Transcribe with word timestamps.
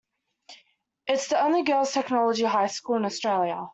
It's 1.05 1.27
the 1.27 1.39
only 1.39 1.61
girls 1.61 1.91
Technology 1.93 2.43
high 2.43 2.65
school 2.65 2.95
in 2.95 3.05
Australia. 3.05 3.67